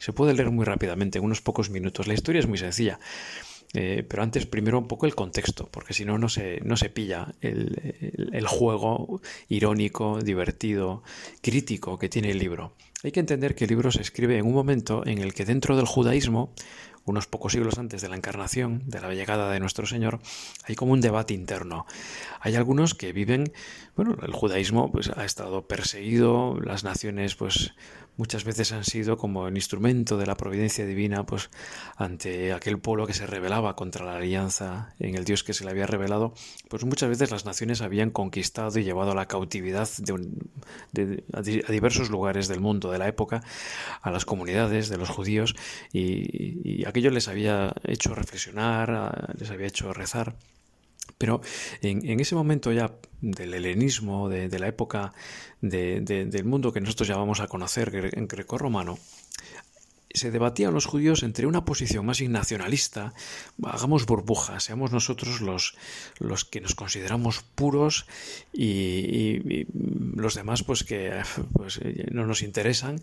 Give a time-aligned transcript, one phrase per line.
[0.00, 2.08] Se puede leer muy rápidamente, en unos pocos minutos.
[2.08, 2.98] La historia es muy sencilla.
[3.72, 6.88] Eh, pero antes primero un poco el contexto, porque si no, no se, no se
[6.88, 11.04] pilla el, juego irónico, divertido,
[11.40, 12.72] crítico que tiene el libro.
[13.04, 15.76] Hay que entender que el libro se escribe en un momento en el que dentro
[15.76, 16.52] del judaísmo,
[17.10, 20.20] unos pocos siglos antes de la encarnación, de la llegada de nuestro Señor,
[20.64, 21.86] hay como un debate interno.
[22.40, 23.52] Hay algunos que viven,
[23.96, 27.74] bueno, el judaísmo pues, ha estado perseguido, las naciones pues
[28.20, 31.48] muchas veces han sido como el instrumento de la providencia divina, pues
[31.96, 35.70] ante aquel pueblo que se rebelaba contra la alianza en el Dios que se le
[35.70, 36.34] había revelado,
[36.68, 40.12] pues muchas veces las naciones habían conquistado y llevado a la cautividad de,
[41.32, 43.42] a, diversos lugares del mundo de la época,
[44.02, 45.54] a las comunidades de los judíos,
[45.92, 50.36] y, y aquello les había hecho reflexionar, les había hecho rezar.
[51.20, 51.42] Pero
[51.82, 55.12] en, ese momento ya del helenismo, de, la época
[55.60, 58.98] del mundo que nosotros llamamos a conocer en greco-romano,
[60.12, 63.14] se debatían los judíos entre una posición más nacionalista,
[63.62, 65.76] hagamos burbujas, seamos nosotros los,
[66.18, 68.06] los que nos consideramos puros
[68.52, 69.66] y,
[70.14, 73.00] los demás pues que pues, no nos interesan,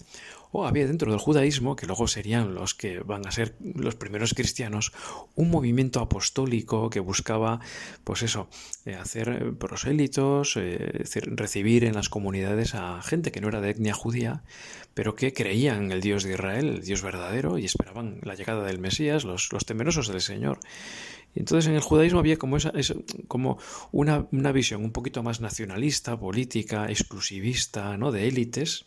[0.52, 4.34] o había dentro del judaísmo, que luego serían los que van a ser los primeros
[4.34, 4.94] cristianos,
[5.36, 7.60] un movimiento apostólico que buscaba,
[8.04, 8.50] pues eso,
[8.86, 13.94] eh, hacer prosélitos, eh, recibir en las comunidades a gente que no era de etnia
[13.94, 14.44] judía,
[14.94, 18.64] pero que creían en el Dios de Israel, el Dios verdadero, y esperaban la llegada
[18.64, 20.60] del Mesías, los, temerosos del Señor.
[21.36, 22.58] Entonces en el judaísmo había como,
[23.28, 23.58] como
[23.92, 28.12] una, una visión un poquito más nacionalista, política, exclusivista, ¿no?
[28.12, 28.86] de élites,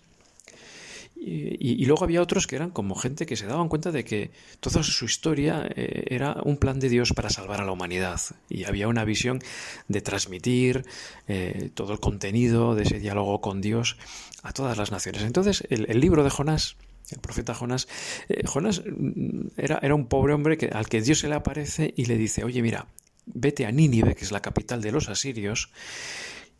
[1.22, 4.82] y, luego había otros que eran como gente que se daban cuenta de que toda
[4.82, 8.18] su historia eh, era un plan de Dios para salvar a la humanidad.
[8.48, 9.38] Y había una visión
[9.86, 10.86] de transmitir
[11.28, 13.98] eh, todo el contenido de ese diálogo con Dios
[14.42, 15.22] a todas las naciones.
[15.22, 16.76] Entonces, el, libro de Jonás,
[17.10, 17.88] el profeta Jonás,
[18.28, 21.92] eh, Jonás mm, era, era, un pobre hombre que, al que Dios se le aparece
[21.96, 22.86] y le dice, oye, mira,
[23.26, 25.70] vete a Nínive, que es la capital de los asirios,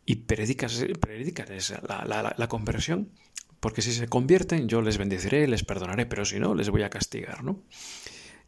[0.05, 0.83] y predicas,
[1.87, 3.09] la, la, la conversión
[3.61, 6.89] porque si se convierten yo les bendeciré, les perdonaré, pero si no, les voy a
[6.89, 7.63] castigar, ¿no?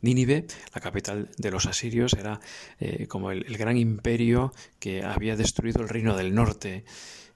[0.02, 2.42] Nínive, la capital de los asirios, era
[2.80, 6.84] eh, como el, gran imperio que había destruido el reino del norte.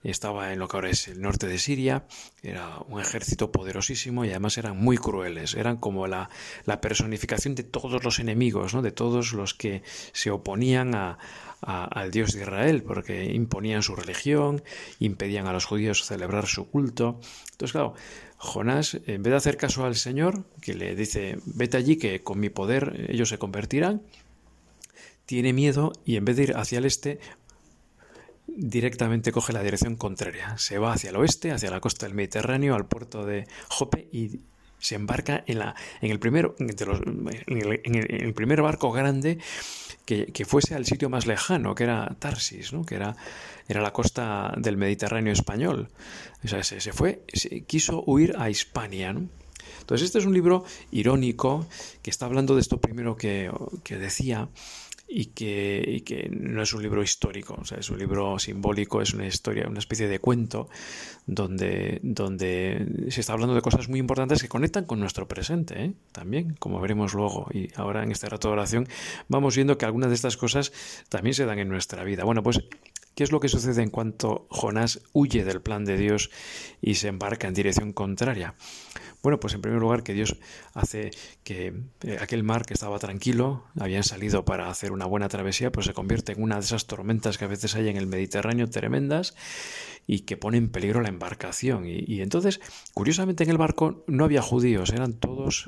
[0.10, 2.06] Estaba en lo que ahora es el norte de Siria,
[2.42, 6.30] era un ejército poderosísimo y además eran muy crueles, eran como la,
[6.66, 8.82] la personificación de todos los enemigos, ¿no?
[8.82, 11.18] de todos los que se oponían a,
[11.62, 14.64] al Dios de Israel, porque imponían su religión,
[15.00, 17.20] impedían a los judíos celebrar su culto.
[17.52, 17.94] Entonces, claro,
[18.38, 22.40] Jonás, en vez de hacer caso al Señor, que le dice, vete allí que con
[22.40, 24.04] mi poder ellos se convertirán,
[25.26, 27.20] tiene miedo y en vez de ir hacia el este,
[28.58, 30.58] directamente coge la dirección contraria.
[30.58, 34.42] Se va hacia el oeste, hacia la costa del Mediterráneo, al puerto de Jope y
[34.80, 39.40] se embarca en, la, en, el, primer, en, el, primer barco grande
[40.06, 42.86] que, fuese al sitio más lejano, que era Tarsis, ¿no?
[42.86, 43.16] que era,
[43.68, 45.90] era la costa del Mediterráneo español.
[46.44, 47.24] O sea, se, fue,
[47.66, 49.16] quiso huir a Hispania.
[49.80, 51.68] Entonces, este es un libro irónico
[52.02, 53.52] que está hablando de esto primero que,
[53.84, 54.50] que decía
[55.08, 59.14] y que, que, no es un libro histórico, o sea, es un libro simbólico, es
[59.14, 60.68] una historia, una especie de cuento
[61.26, 65.94] donde, donde se está hablando de cosas muy importantes que conectan con nuestro presente, ¿eh?
[66.12, 67.48] también, como veremos luego.
[67.54, 68.88] Y ahora en este rato de oración
[69.30, 70.74] vamos viendo que algunas de estas cosas
[71.08, 72.26] también se dan en nuestra vida.
[72.26, 72.62] Bueno, pues
[73.18, 76.30] ¿Qué es lo que sucede en cuanto Jonás huye del plan de Dios
[76.84, 78.54] y se embarca en dirección contraria?
[79.24, 80.38] Bueno, pues en primer lugar que Dios
[80.76, 81.10] hace
[81.44, 81.74] que
[82.04, 85.96] eh, aquel mar que estaba tranquilo, habían salido para hacer una buena travesía, pues se
[85.96, 89.34] convierte en una de esas tormentas que a veces hay en el Mediterráneo tremendas
[90.06, 91.86] y que pone en peligro la embarcación.
[91.88, 92.62] Y, entonces,
[92.94, 95.66] curiosamente en el barco no había judíos, eran todos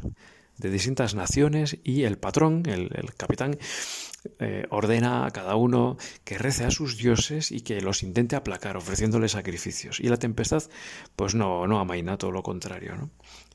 [0.59, 3.57] de distintas naciones y el patrón, el, capitán,
[4.39, 8.77] eh, ordena a cada uno que rece a sus dioses y que los intente aplacar
[8.77, 9.99] ofreciéndoles sacrificios.
[9.99, 10.63] Y la tempestad,
[11.15, 12.95] pues no, no amaina, todo lo contrario.
[12.95, 13.09] ¿no?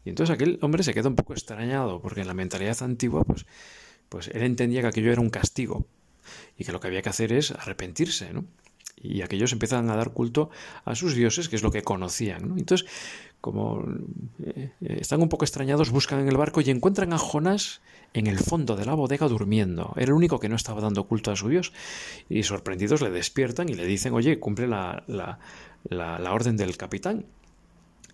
[0.05, 3.47] Y entonces aquel hombre se queda un poco extrañado, porque en la mentalidad antigua, pues,
[4.09, 5.87] pues él entendía que aquello era un castigo
[6.57, 8.47] y que lo que había que hacer es arrepentirse, ¿no?
[8.97, 10.51] Y aquellos empiezan a dar culto
[10.87, 12.49] a sus dioses, que es lo que conocían.
[12.49, 12.57] ¿no?
[12.57, 12.89] Entonces,
[13.45, 13.85] como
[14.43, 17.83] eh, están un poco extrañados, buscan en el barco y encuentran a Jonás
[18.15, 19.93] en el fondo de la bodega durmiendo.
[19.97, 21.75] Era el único que no estaba dando culto a su dios.
[22.31, 25.39] Y sorprendidos le despiertan y le dicen, oye, cumple la, la,
[25.91, 27.27] la orden del capitán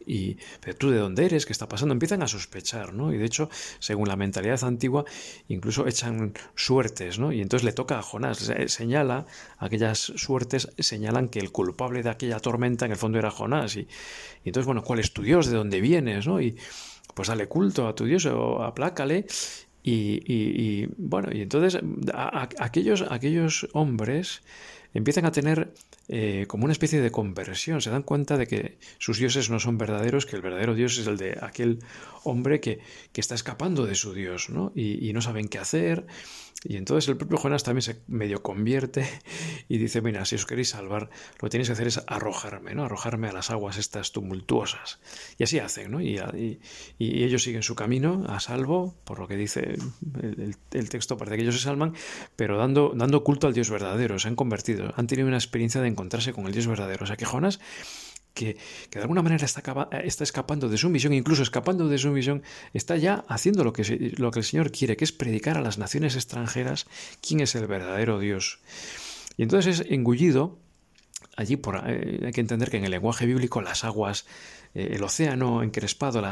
[0.06, 3.12] y pero tú de dónde eres, qué está pasando, empiezan a sospechar, ¿no?
[3.12, 3.48] Y de hecho,
[3.78, 5.04] según la mentalidad antigua,
[5.48, 7.32] incluso echan suertes, ¿no?
[7.32, 9.26] Y entonces le toca a Jonás, señala,
[9.58, 13.76] aquellas suertes señalan que el culpable de aquella tormenta en el fondo era Jonás.
[13.76, 15.46] Y, y entonces, bueno, ¿cuál es tu Dios?
[15.46, 16.26] ¿De dónde vienes?
[16.26, 16.40] ¿no?
[16.40, 16.56] Y
[17.14, 19.26] pues dale culto a tu Dios o aplácale.
[19.82, 21.78] Y, bueno, y entonces
[22.58, 24.42] aquellos, aquellos hombres
[24.94, 25.72] empiezan a tener
[26.08, 29.78] eh, como una especie de conversión, se dan cuenta de que sus dioses no son
[29.78, 31.80] verdaderos, que el verdadero Dios es el de aquel
[32.24, 32.80] hombre que,
[33.12, 34.72] que está escapando de su Dios, ¿no?
[34.74, 36.06] Y, no saben qué hacer,
[36.62, 39.08] y entonces el propio Jonás también se medio convierte
[39.68, 41.08] y dice, mira, si os queréis salvar,
[41.40, 42.84] lo que tenéis que hacer es arrojarme, ¿no?
[42.84, 45.00] Arrojarme a las aguas estas tumultuosas.
[45.38, 46.00] Y así hacen, ¿no?
[46.00, 46.20] Y,
[46.98, 49.76] y, ellos siguen su camino a salvo, por lo que dice
[50.72, 51.94] el, texto, parece que ellos se salvan,
[52.36, 55.88] pero dando, dando culto al Dios verdadero, se han convertido, han tenido una experiencia de
[55.88, 57.04] encontrarse con el Dios verdadero.
[57.04, 57.60] O sea que Jonás
[58.34, 58.56] que,
[58.90, 59.62] de alguna manera está,
[60.04, 62.42] está, escapando de su misión, incluso escapando de su misión,
[62.72, 65.78] está ya haciendo lo que, lo que el Señor quiere, que es predicar a las
[65.78, 66.86] naciones extranjeras
[67.20, 68.60] quién es el verdadero Dios.
[69.36, 70.58] Y entonces es engullido,
[71.36, 74.26] allí por, eh, hay que entender que en el lenguaje bíblico las aguas
[74.74, 76.22] eh, el océano encrespado,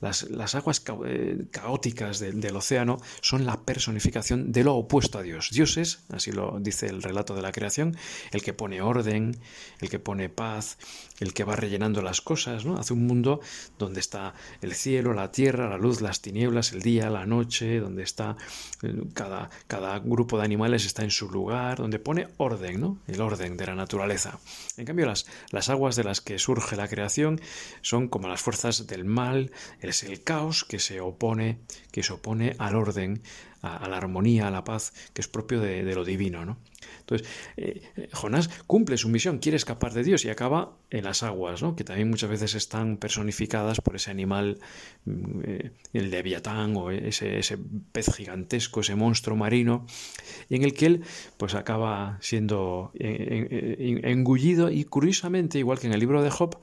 [0.00, 5.50] las, aguas eh, caóticas del océano son la personificación de lo opuesto a Dios.
[5.52, 7.96] Dios es, así lo dice el relato de la creación,
[8.32, 9.36] el que pone orden,
[9.80, 10.78] el que pone paz,
[11.20, 12.78] el que va rellenando las cosas, ¿no?
[12.78, 13.40] Hace un mundo
[13.78, 18.02] donde está el cielo, la tierra, la luz, las tinieblas, el día, la noche, donde
[18.02, 18.36] está
[18.82, 22.98] eh, cada, cada grupo de animales está en su lugar, donde pone orden, ¿no?
[23.06, 24.38] El orden de la naturaleza.
[24.76, 27.40] En cambio, las, las aguas de las que surge la creación
[27.82, 31.58] son como las fuerzas del mal, es el caos que se opone,
[31.90, 33.22] que se opone al orden,
[33.66, 36.44] a, la armonía, a la paz, que es propio de, lo divino.
[36.44, 36.58] ¿no?
[37.00, 37.26] Entonces,
[37.56, 37.82] eh,
[38.12, 41.76] Jonás cumple su misión, quiere escapar de Dios y acaba en las aguas, ¿no?
[41.76, 44.58] que también muchas veces están personificadas por ese animal,
[45.04, 47.58] mm, eh, el leviatán o ese, ese,
[47.92, 49.86] pez gigantesco, ese monstruo marino,
[50.50, 51.04] en el que él
[51.36, 56.58] pues acaba siendo eh, engullido y curiosamente, igual que en el libro de Job,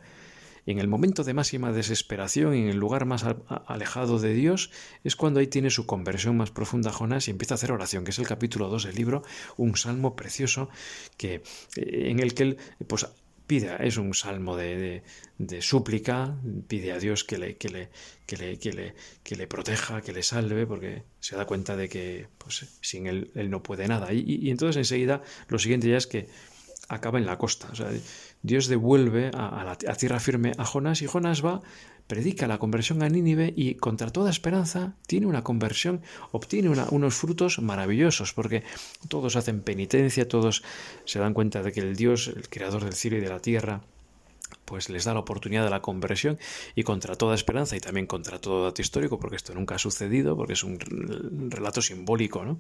[0.65, 4.71] en el momento de máxima desesperación, en el lugar más alejado de Dios,
[5.03, 8.11] es cuando ahí tiene su conversión más profunda Jonás y empieza a hacer oración, que
[8.11, 9.23] es el capítulo 2 del libro,
[9.57, 10.69] un salmo precioso
[11.17, 11.43] que,
[11.75, 12.57] eh, en el que él
[12.87, 13.07] pues,
[13.47, 15.03] pide, es un salmo de,
[15.59, 16.37] súplica,
[16.67, 17.89] pide a Dios que le, que le,
[18.25, 18.57] que le,
[19.23, 23.31] que le, proteja, que le salve, porque se da cuenta de que pues, sin él,
[23.35, 24.13] él no puede nada.
[24.13, 26.27] Y, entonces enseguida lo siguiente ya es que
[26.87, 27.71] acaba en la costa.
[28.43, 31.61] Dios devuelve a, tierra firme a Jonás y Jonás va,
[32.07, 36.01] predica la conversión a Nínive y contra toda esperanza tiene una conversión,
[36.31, 38.63] obtiene unos frutos maravillosos porque
[39.07, 40.61] todos hacen penitencia, todos
[41.05, 43.81] se dan cuenta de que el Dios, el creador del cielo y de la tierra,
[44.65, 46.39] pues les da la oportunidad de la conversión
[46.75, 50.35] y contra toda esperanza y también contra todo dato histórico, porque esto nunca ha sucedido,
[50.35, 50.79] porque es un
[51.49, 52.59] relato simbólico, ¿no?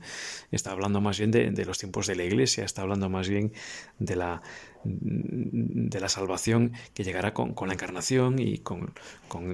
[0.51, 3.53] Está hablando más bien de, de los tiempos de la iglesia, está hablando más bien
[3.99, 4.41] de la,
[4.85, 8.93] de la salvación que llegará con, la encarnación y con,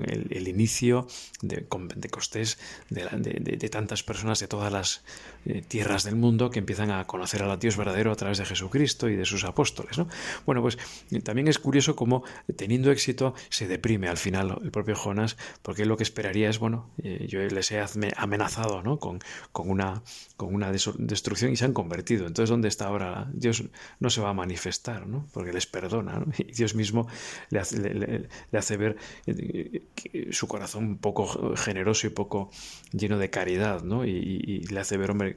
[0.08, 1.08] el, inicio
[1.42, 2.58] de, con Pentecostés
[2.90, 3.06] de,
[3.40, 5.04] de, tantas personas de todas las
[5.46, 9.10] eh, tierras del mundo que empiezan a conocer al Dios verdadero a través de Jesucristo
[9.10, 9.98] y de sus apóstoles.
[9.98, 10.08] ¿no?
[10.46, 10.78] Bueno, pues
[11.24, 12.24] también es curioso cómo
[12.56, 16.90] teniendo éxito se deprime al final el propio Jonas, porque lo que esperaría es, bueno,
[17.04, 17.84] eh, yo les he
[18.16, 19.00] amenazado ¿no?
[19.00, 19.20] con,
[19.52, 20.04] con, una,
[20.38, 22.28] con una destrucción y se han convertido.
[22.28, 23.30] Entonces, ¿dónde está ahora?
[23.34, 23.64] Dios
[24.00, 25.28] no se va a manifestar, ¿no?
[25.34, 26.24] porque les perdona.
[26.40, 27.08] Y Dios mismo
[27.50, 28.98] le hace, ver
[29.28, 29.84] eh,
[30.32, 32.50] su corazón poco generoso y poco
[32.92, 34.06] lleno de caridad, ¿no?
[34.06, 35.36] Y, le hace ver, hombre,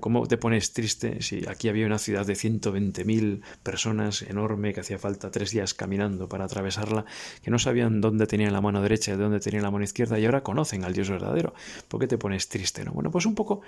[0.00, 4.98] ¿cómo, te pones triste si aquí había una ciudad de 120.000 personas enorme que hacía
[4.98, 7.04] falta tres días caminando para atravesarla,
[7.42, 10.24] que no sabían dónde tenían la mano derecha y dónde tenían la mano izquierda y
[10.24, 11.54] ahora conocen al Dios verdadero.
[11.88, 12.84] ¿Por qué te pones triste?
[12.84, 12.92] ¿no?
[12.92, 13.62] Bueno, pues un poco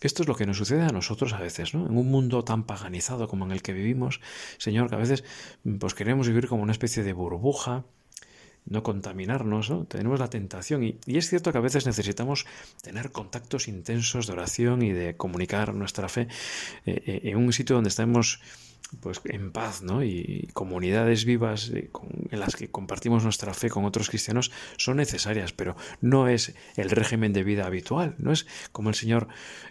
[0.00, 1.86] esto es lo que nos sucede a nosotros a veces, ¿no?
[1.86, 4.20] En un mundo tan paganizado como en el que vivimos,
[4.58, 5.24] Señor, que a veces
[5.80, 7.84] pues queremos vivir como una especie de burbuja,
[8.64, 9.86] no contaminarnos, ¿no?
[9.86, 12.46] Tenemos la tentación y, es cierto que a veces necesitamos
[12.82, 16.28] tener contactos intensos de oración y de comunicar nuestra fe
[16.86, 18.40] eh, eh, en un sitio donde estemos
[19.00, 20.02] pues en paz, ¿no?
[20.02, 21.90] Y comunidades vivas eh,
[22.30, 26.90] en las que compartimos nuestra fe con otros cristianos son necesarias, pero no es el
[26.90, 29.28] régimen de vida habitual, no es como el Señor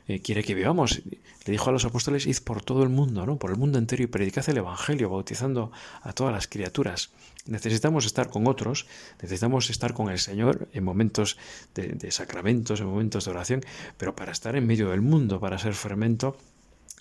[0.08, 1.02] eh, quiere que vivamos.
[1.46, 3.38] Le dijo a los apóstoles, id por todo el mundo, ¿no?
[3.38, 5.72] Por el mundo entero y predicad el Evangelio, bautizando
[6.02, 7.12] a todas las criaturas.
[7.46, 8.86] Necesitamos estar con otros,
[9.22, 11.38] necesitamos estar con el Señor en momentos
[11.74, 13.62] de, de sacramentos, en momentos de oración,
[13.98, 16.38] pero para estar en medio del mundo, para ser fermento,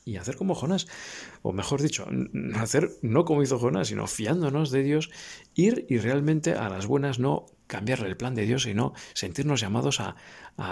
[0.07, 0.87] y hacer como Jonás,
[1.43, 2.07] o mejor dicho,
[2.55, 5.11] hacer no como hizo Jonás, sino fiándonos de Dios,
[5.55, 10.01] ir y realmente a las buenas no cambiarle el plan de Dios, sino sentirnos llamados
[10.01, 10.15] a,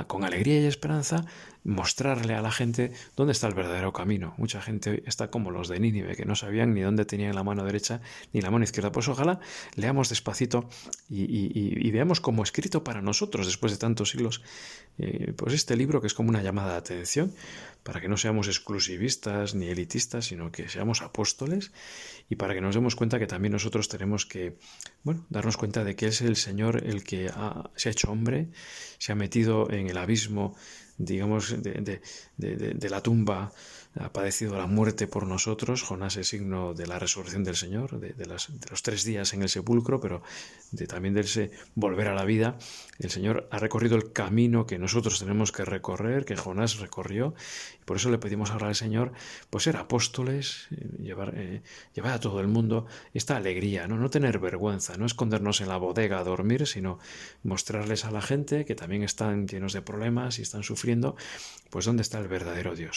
[0.07, 1.25] con alegría y esperanza,
[1.65, 4.35] mostrarle a la gente dónde está el verdadero camino.
[4.37, 7.65] Mucha gente está como los de Nínive, que no sabían ni dónde tenían la mano
[7.65, 8.01] derecha
[8.33, 8.93] ni la mano izquierda.
[8.93, 9.41] Pues ojalá
[9.75, 10.69] leamos despacito
[11.09, 14.43] y, veamos como escrito para nosotros, después de tantos siglos,
[14.99, 17.33] eh, pues este libro que es como una llamada de atención,
[17.85, 21.71] para que no seamos exclusivistas ni elitistas, sino que seamos apóstoles
[22.29, 24.57] y para que nos demos cuenta que también nosotros tenemos que,
[25.03, 27.31] bueno, darnos cuenta de que es el Señor el que
[27.77, 28.49] se ha hecho hombre,
[28.99, 30.55] se ha metido en el abismo
[30.99, 33.53] digamos, de, la tumba,
[33.97, 35.83] ha padecido la muerte por nosotros.
[35.83, 40.01] Jonás es signo de la resurrección del Señor, de, los tres días en el sepulcro,
[40.01, 40.23] pero
[40.73, 42.59] de, también de ese volver a la vida.
[42.99, 47.35] El Señor ha recorrido el camino que nosotros tenemos que recorrer, que Jonás recorrió,
[47.81, 49.13] y por eso le pedimos ahora al Señor,
[49.51, 51.63] pues ser apóstoles, eh, llevar, eh,
[51.95, 53.97] llevar a todo el mundo esta alegría, ¿no?
[53.97, 56.99] no tener vergüenza, no escondernos en la bodega a dormir, sino
[57.43, 61.17] mostrarles a la gente que también están llenos de problemas y están sufriendo,
[61.71, 62.93] pues dónde está el verdadero Dios.